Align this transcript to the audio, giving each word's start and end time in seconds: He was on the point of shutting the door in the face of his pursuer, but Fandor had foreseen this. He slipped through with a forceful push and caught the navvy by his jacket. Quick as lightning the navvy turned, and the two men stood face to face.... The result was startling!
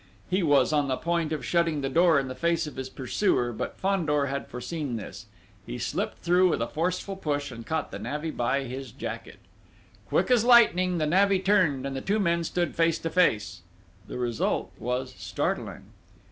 He 0.31 0.41
was 0.41 0.73
on 0.73 0.87
the 0.87 0.97
point 0.97 1.31
of 1.31 1.45
shutting 1.45 1.81
the 1.81 1.87
door 1.87 2.19
in 2.19 2.27
the 2.27 2.33
face 2.33 2.65
of 2.65 2.75
his 2.75 2.89
pursuer, 2.89 3.53
but 3.53 3.77
Fandor 3.77 4.25
had 4.25 4.47
foreseen 4.47 4.95
this. 4.95 5.27
He 5.63 5.77
slipped 5.77 6.17
through 6.17 6.49
with 6.49 6.59
a 6.63 6.67
forceful 6.67 7.15
push 7.15 7.51
and 7.51 7.67
caught 7.67 7.91
the 7.91 7.99
navvy 7.99 8.31
by 8.31 8.63
his 8.63 8.91
jacket. 8.91 9.37
Quick 10.09 10.31
as 10.31 10.43
lightning 10.43 10.97
the 10.97 11.05
navvy 11.05 11.37
turned, 11.37 11.85
and 11.85 11.95
the 11.95 12.01
two 12.01 12.17
men 12.19 12.43
stood 12.43 12.73
face 12.75 12.97
to 12.97 13.11
face.... 13.11 13.61
The 14.07 14.17
result 14.17 14.71
was 14.79 15.13
startling! 15.19 15.91